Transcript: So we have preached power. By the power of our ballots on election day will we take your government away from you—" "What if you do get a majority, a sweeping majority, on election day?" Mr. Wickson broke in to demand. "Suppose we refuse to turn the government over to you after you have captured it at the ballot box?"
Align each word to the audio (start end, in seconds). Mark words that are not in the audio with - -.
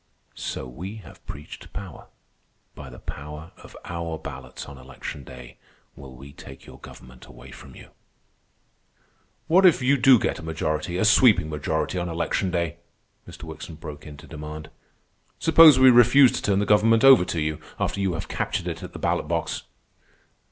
So 0.33 0.65
we 0.67 0.95
have 1.05 1.23
preached 1.27 1.71
power. 1.73 2.07
By 2.73 2.89
the 2.89 2.97
power 2.97 3.51
of 3.61 3.77
our 3.85 4.17
ballots 4.17 4.65
on 4.65 4.79
election 4.79 5.23
day 5.23 5.57
will 5.95 6.15
we 6.15 6.33
take 6.33 6.65
your 6.65 6.79
government 6.79 7.27
away 7.27 7.51
from 7.51 7.75
you—" 7.75 7.89
"What 9.45 9.63
if 9.63 9.79
you 9.83 9.97
do 9.97 10.17
get 10.17 10.39
a 10.39 10.41
majority, 10.41 10.97
a 10.97 11.05
sweeping 11.05 11.51
majority, 11.51 11.99
on 11.99 12.09
election 12.09 12.49
day?" 12.49 12.77
Mr. 13.29 13.43
Wickson 13.43 13.75
broke 13.75 14.07
in 14.07 14.17
to 14.17 14.25
demand. 14.25 14.71
"Suppose 15.37 15.77
we 15.77 15.91
refuse 15.91 16.31
to 16.31 16.41
turn 16.41 16.57
the 16.57 16.65
government 16.65 17.03
over 17.03 17.23
to 17.25 17.39
you 17.39 17.59
after 17.79 17.99
you 17.99 18.13
have 18.13 18.27
captured 18.27 18.67
it 18.67 18.81
at 18.81 18.93
the 18.93 18.97
ballot 18.97 19.27
box?" 19.27 19.65